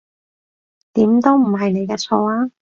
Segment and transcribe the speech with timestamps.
[0.93, 2.51] 點都唔係你嘅錯呀